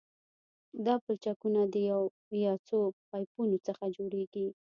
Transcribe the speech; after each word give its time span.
دا 0.85 0.93
پلچکونه 1.03 1.61
د 1.73 1.75
یو 1.91 2.01
یا 2.45 2.53
څو 2.67 2.79
پایپونو 3.09 3.57
څخه 3.67 3.83
جوړیږي 3.95 4.47